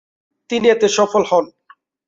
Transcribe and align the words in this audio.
তিনি 0.49 0.65
এতে 0.73 0.87
সফল 0.97 1.23
হন। 1.29 1.45